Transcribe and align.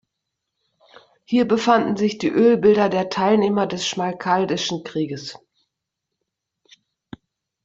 Hier 1.25 1.47
befanden 1.47 1.95
sich 1.95 2.17
die 2.17 2.29
Ölbilder 2.29 2.89
der 2.89 3.09
Teilnehmer 3.11 3.67
des 3.67 3.87
Schmalkaldischen 3.87 4.83
Krieges. 4.83 5.37